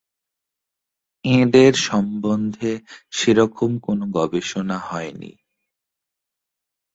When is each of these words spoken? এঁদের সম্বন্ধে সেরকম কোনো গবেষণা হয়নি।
এঁদের 1.25 1.73
সম্বন্ধে 1.87 2.71
সেরকম 3.11 3.71
কোনো 3.79 4.03
গবেষণা 4.11 4.77
হয়নি। 4.79 5.31